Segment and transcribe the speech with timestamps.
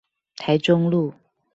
[0.37, 1.13] 台中路